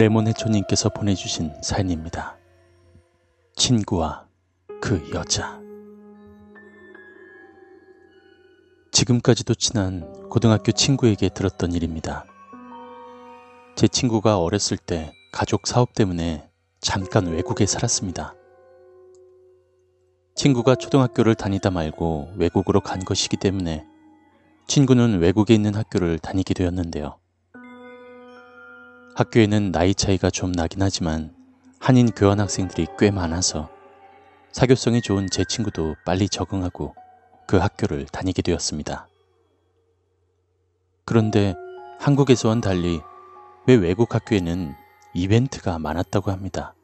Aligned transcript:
레몬해초님께서 0.00 0.88
보내주신 0.88 1.52
사연입니다. 1.60 2.38
친구와 3.54 4.26
그 4.80 5.10
여자. 5.12 5.60
지금까지도 8.92 9.54
친한 9.56 10.10
고등학교 10.30 10.72
친구에게 10.72 11.28
들었던 11.28 11.72
일입니다. 11.74 12.24
제 13.76 13.88
친구가 13.88 14.38
어렸을 14.38 14.78
때 14.78 15.12
가족 15.32 15.66
사업 15.66 15.92
때문에 15.92 16.48
잠깐 16.80 17.26
외국에 17.26 17.66
살았습니다. 17.66 18.34
친구가 20.34 20.76
초등학교를 20.76 21.34
다니다 21.34 21.70
말고 21.70 22.32
외국으로 22.36 22.80
간 22.80 23.04
것이기 23.04 23.36
때문에 23.36 23.84
친구는 24.66 25.18
외국에 25.18 25.52
있는 25.52 25.74
학교를 25.74 26.18
다니게 26.18 26.54
되었는데요. 26.54 27.19
학교에는 29.16 29.72
나이 29.72 29.94
차이가 29.94 30.30
좀 30.30 30.52
나긴 30.52 30.82
하지만 30.82 31.34
한인 31.78 32.10
교환 32.10 32.40
학생들이 32.40 32.86
꽤 32.98 33.10
많아서 33.10 33.68
사교성이 34.52 35.02
좋은 35.02 35.28
제 35.30 35.44
친구도 35.44 35.96
빨리 36.04 36.28
적응하고 36.28 36.94
그 37.46 37.56
학교를 37.56 38.06
다니게 38.06 38.42
되었습니다. 38.42 39.08
그런데 41.04 41.54
한국에서와는 41.98 42.60
달리 42.60 43.00
왜 43.66 43.74
외국 43.74 44.14
학교에는 44.14 44.74
이벤트가 45.14 45.78
많았다고 45.78 46.30
합니다. 46.30 46.74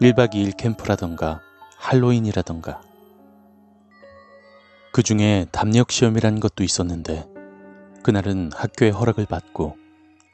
1박 0.00 0.32
2일 0.32 0.56
캠프라던가 0.56 1.40
할로윈이라던가 1.76 2.80
그 4.92 5.02
중에 5.02 5.46
담력 5.52 5.92
시험이라는 5.92 6.40
것도 6.40 6.64
있었는데 6.64 7.28
그날은 8.02 8.50
학교의 8.54 8.90
허락을 8.90 9.26
받고 9.26 9.81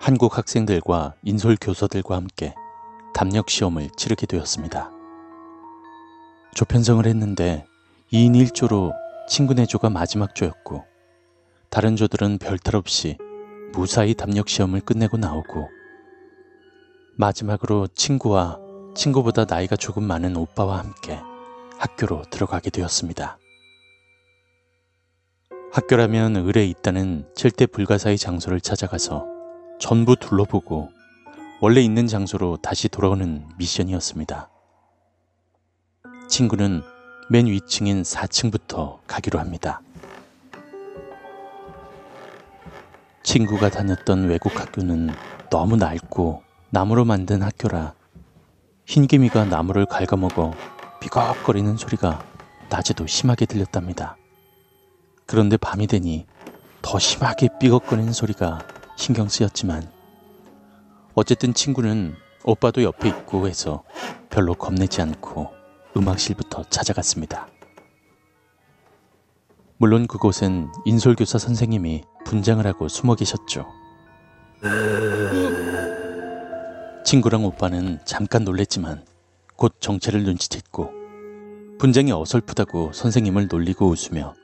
한국 0.00 0.38
학생들과 0.38 1.16
인솔 1.24 1.56
교사들과 1.60 2.14
함께 2.14 2.54
담력 3.12 3.50
시험을 3.50 3.90
치르게 3.96 4.26
되었습니다. 4.26 4.92
조편성을 6.54 7.04
했는데 7.04 7.66
2인 8.12 8.32
1조로 8.46 8.92
친구네 9.28 9.66
조가 9.66 9.90
마지막 9.90 10.36
조였고 10.36 10.84
다른 11.68 11.96
조들은 11.96 12.38
별탈 12.38 12.76
없이 12.76 13.18
무사히 13.72 14.14
담력 14.14 14.48
시험을 14.48 14.80
끝내고 14.80 15.16
나오고 15.16 15.68
마지막으로 17.16 17.88
친구와 17.88 18.60
친구보다 18.94 19.46
나이가 19.46 19.74
조금 19.74 20.04
많은 20.04 20.36
오빠와 20.36 20.78
함께 20.78 21.18
학교로 21.76 22.22
들어가게 22.30 22.70
되었습니다. 22.70 23.36
학교라면 25.72 26.36
을에 26.48 26.66
있다는 26.66 27.28
절대 27.34 27.66
불가사의 27.66 28.16
장소를 28.16 28.60
찾아가서 28.60 29.37
전부 29.78 30.16
둘러보고 30.16 30.90
원래 31.60 31.80
있는 31.80 32.06
장소로 32.06 32.58
다시 32.58 32.88
돌아오는 32.88 33.46
미션이었습니다. 33.58 34.50
친구는 36.28 36.82
맨 37.30 37.46
위층인 37.46 38.02
4층부터 38.02 38.98
가기로 39.06 39.38
합니다. 39.38 39.80
친구가 43.22 43.70
다녔던 43.70 44.28
외국 44.28 44.58
학교는 44.58 45.10
너무 45.50 45.76
낡고 45.76 46.42
나무로 46.70 47.04
만든 47.04 47.42
학교라 47.42 47.94
흰개미가 48.86 49.44
나무를 49.44 49.86
갉아먹어 49.86 50.54
비걱거리는 51.00 51.76
소리가 51.76 52.24
낮에도 52.68 53.06
심하게 53.06 53.46
들렸답니다. 53.46 54.16
그런데 55.26 55.56
밤이 55.56 55.86
되니 55.86 56.26
더 56.82 56.98
심하게 56.98 57.48
삐걱거리는 57.60 58.12
소리가 58.12 58.60
신경 58.98 59.28
쓰였지만 59.28 59.88
어쨌든 61.14 61.54
친구는 61.54 62.16
오빠도 62.44 62.82
옆에 62.82 63.08
있고 63.08 63.46
해서 63.46 63.84
별로 64.28 64.54
겁내지 64.54 65.00
않고 65.00 65.52
음악실부터 65.96 66.64
찾아갔습니다. 66.64 67.46
물론 69.76 70.08
그곳은 70.08 70.72
인솔교사 70.84 71.38
선생님이 71.38 72.02
분장을 72.24 72.66
하고 72.66 72.88
숨어 72.88 73.14
계셨죠. 73.14 73.66
친구랑 77.04 77.44
오빠는 77.44 78.00
잠깐 78.04 78.42
놀랬지만 78.42 79.06
곧 79.54 79.76
정체를 79.78 80.24
눈치챘고 80.24 81.78
분장이 81.78 82.10
어설프다고 82.10 82.92
선생님을 82.92 83.46
놀리고 83.48 83.86
웃으며 83.86 84.34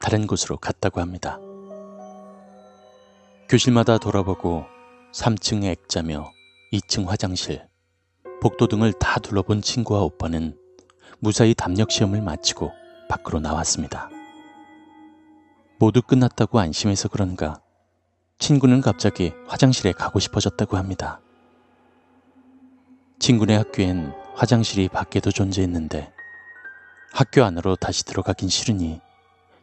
다른 0.00 0.26
곳으로 0.26 0.56
갔다고 0.56 1.00
합니다. 1.00 1.38
교실마다 3.50 3.98
돌아보고 3.98 4.64
3층 5.12 5.64
액자며 5.64 6.30
2층 6.72 7.06
화장실, 7.06 7.66
복도 8.40 8.68
등을 8.68 8.92
다 8.92 9.18
둘러본 9.18 9.60
친구와 9.60 10.02
오빠는 10.02 10.56
무사히 11.18 11.52
담력 11.52 11.90
시험을 11.90 12.22
마치고 12.22 12.70
밖으로 13.08 13.40
나왔습니다. 13.40 14.08
모두 15.80 16.00
끝났다고 16.00 16.60
안심해서 16.60 17.08
그런가 17.08 17.60
친구는 18.38 18.82
갑자기 18.82 19.32
화장실에 19.48 19.90
가고 19.90 20.20
싶어졌다고 20.20 20.76
합니다. 20.76 21.20
친구네 23.18 23.56
학교엔 23.56 24.14
화장실이 24.36 24.90
밖에도 24.90 25.32
존재했는데 25.32 26.12
학교 27.12 27.42
안으로 27.42 27.74
다시 27.74 28.04
들어가긴 28.04 28.48
싫으니 28.48 29.00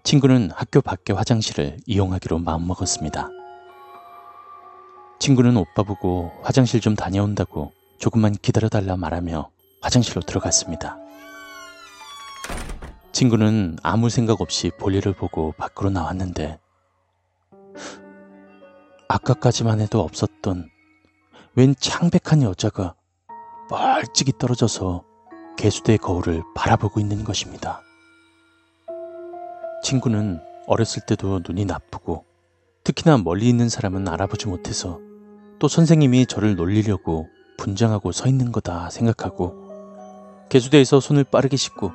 친구는 0.03 0.51
학교 0.53 0.81
밖의 0.81 1.15
화장실을 1.15 1.77
이용하기로 1.85 2.39
마음먹었습니다. 2.39 3.36
친구는 5.19 5.57
오빠 5.57 5.83
보고 5.83 6.31
화장실 6.43 6.79
좀 6.79 6.95
다녀온다고 6.95 7.73
조금만 7.97 8.33
기다려달라 8.33 8.97
말하며 8.97 9.49
화장실로 9.81 10.21
들어갔습니다. 10.21 10.97
친구는 13.11 13.77
아무 13.81 14.09
생각 14.09 14.41
없이 14.41 14.71
볼일을 14.79 15.13
보고 15.13 15.53
밖으로 15.53 15.89
나왔는데 15.89 16.59
아까까지만 19.07 19.79
해도 19.79 20.01
없었던 20.01 20.69
웬 21.55 21.75
창백한 21.79 22.43
여자가 22.43 22.93
멀찍이 23.69 24.33
떨어져서 24.37 25.03
개수대 25.57 25.97
거울을 25.97 26.43
바라보고 26.55 26.99
있는 26.99 27.23
것입니다. 27.23 27.81
친구는 29.83 30.39
어렸을 30.67 31.01
때도 31.07 31.41
눈이 31.47 31.65
나쁘고 31.65 32.25
특히나 32.83 33.17
멀리 33.17 33.49
있는 33.49 33.67
사람은 33.67 34.07
알아보지 34.07 34.47
못해서 34.47 34.99
또 35.59 35.67
선생님이 35.67 36.27
저를 36.27 36.55
놀리려고 36.55 37.27
분장하고 37.57 38.11
서 38.11 38.27
있는 38.27 38.51
거다 38.51 38.89
생각하고 38.89 39.67
개수대에서 40.49 40.99
손을 40.99 41.23
빠르게 41.23 41.57
씻고 41.57 41.91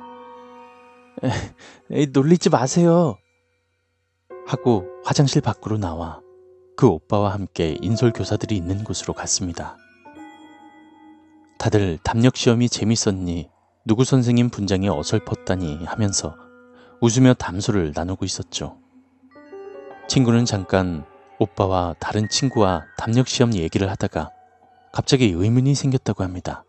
에이, 1.91 2.07
놀리지 2.11 2.49
마세요 2.49 3.17
하고 4.45 4.85
화장실 5.05 5.41
밖으로 5.41 5.77
나와 5.77 6.19
그 6.75 6.87
오빠와 6.87 7.31
함께 7.31 7.77
인솔 7.81 8.11
교사들이 8.11 8.57
있는 8.57 8.83
곳으로 8.83 9.13
갔습니다. 9.13 9.77
다들 11.59 11.97
담력 12.03 12.35
시험이 12.35 12.67
재밌었니 12.67 13.49
누구 13.85 14.03
선생님 14.03 14.49
분장이 14.49 14.89
어설펐다니 14.89 15.85
하면서 15.85 16.35
웃으며 16.99 17.33
담소를 17.35 17.93
나누고 17.95 18.25
있었죠. 18.25 18.77
친구는 20.07 20.45
잠깐 20.45 21.05
오빠와 21.39 21.95
다른 21.99 22.29
친구와 22.29 22.85
담력 22.97 23.27
시험 23.27 23.53
얘기를 23.53 23.89
하다가 23.89 24.29
갑자기 24.91 25.25
의문이 25.29 25.75
생겼다고 25.75 26.23
합니다. 26.23 26.63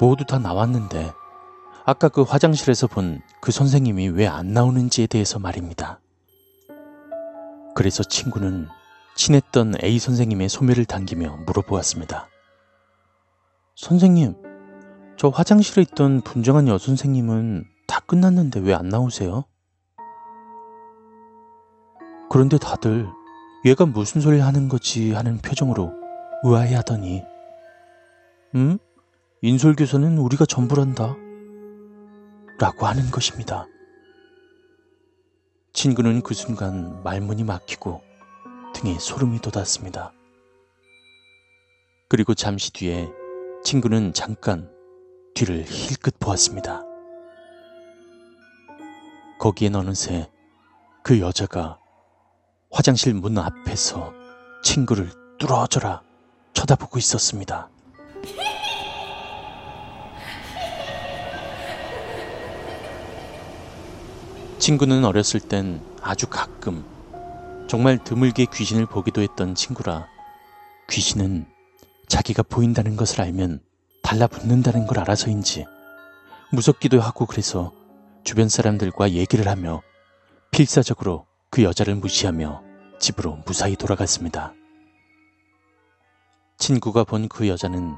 모두 0.00 0.24
다 0.24 0.38
나왔는데 0.38 1.12
아까 1.86 2.08
그 2.08 2.22
화장실에서 2.22 2.86
본 2.86 3.20
그 3.40 3.52
선생님이 3.52 4.08
왜 4.08 4.26
안 4.26 4.54
나오는지에 4.54 5.06
대해서 5.06 5.38
말입니다. 5.38 6.00
그래서 7.74 8.02
친구는 8.02 8.68
친했던 9.16 9.74
A 9.84 9.98
선생님의 9.98 10.48
소매를 10.48 10.86
당기며 10.86 11.40
물어보았습니다. 11.44 12.28
선생님, 13.76 14.34
저 15.18 15.28
화장실에 15.28 15.82
있던 15.82 16.22
분정한 16.22 16.68
여선생님은 16.68 17.66
다 17.86 18.00
끝났는데 18.00 18.60
왜 18.60 18.72
안 18.72 18.88
나오세요? 18.88 19.44
그런데 22.34 22.58
다들 22.58 23.08
얘가 23.64 23.86
무슨 23.86 24.20
소리를 24.20 24.44
하는 24.44 24.68
거지 24.68 25.12
하는 25.12 25.38
표정으로 25.38 25.92
의아해 26.42 26.74
하더니, 26.74 27.22
음? 28.56 28.76
인솔교사는 29.42 30.18
우리가 30.18 30.44
전부란다. 30.44 31.14
라고 32.58 32.86
하는 32.86 33.08
것입니다. 33.12 33.68
친구는 35.74 36.22
그 36.22 36.34
순간 36.34 37.04
말문이 37.04 37.44
막히고 37.44 38.02
등에 38.74 38.98
소름이 38.98 39.38
돋았습니다. 39.38 40.12
그리고 42.08 42.34
잠시 42.34 42.72
뒤에 42.72 43.12
친구는 43.62 44.12
잠깐 44.12 44.68
뒤를 45.36 45.62
힐끗 45.64 46.18
보았습니다. 46.18 46.82
거기엔 49.38 49.76
어느새 49.76 50.28
그 51.04 51.20
여자가 51.20 51.78
화장실 52.74 53.14
문 53.14 53.38
앞에서 53.38 54.12
친구를 54.64 55.08
뚫어져라 55.38 56.02
쳐다보고 56.54 56.98
있었습니다. 56.98 57.70
친구는 64.58 65.04
어렸을 65.04 65.38
땐 65.38 65.80
아주 66.02 66.26
가끔 66.26 66.84
정말 67.68 68.02
드물게 68.02 68.46
귀신을 68.52 68.86
보기도 68.86 69.22
했던 69.22 69.54
친구라 69.54 70.08
귀신은 70.90 71.46
자기가 72.08 72.42
보인다는 72.42 72.96
것을 72.96 73.20
알면 73.20 73.60
달라붙는다는 74.02 74.88
걸 74.88 74.98
알아서인지 74.98 75.64
무섭기도 76.50 77.00
하고 77.00 77.26
그래서 77.26 77.72
주변 78.24 78.48
사람들과 78.48 79.12
얘기를 79.12 79.46
하며 79.46 79.80
필사적으로 80.50 81.26
그 81.50 81.62
여자를 81.62 81.94
무시하며 81.94 82.63
집으로 83.04 83.38
무사히 83.44 83.76
돌아갔습니다. 83.76 84.54
친구가 86.56 87.04
본 87.04 87.28
그 87.28 87.48
여자는 87.48 87.94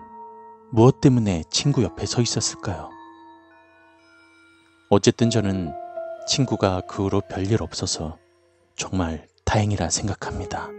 무엇 0.73 1.01
때문에 1.01 1.45
친구 1.49 1.85
옆에 1.85 2.07
서 2.07 2.21
있었을까요? 2.21 2.91
어쨌든 4.91 5.31
저는 5.31 5.73
친구가 6.27 6.83
그 6.89 7.05
후로 7.05 7.21
별일 7.31 7.63
없어서 7.63 8.19
정말 8.75 9.29
다행이라 9.45 9.91
생각합니다. 9.91 10.71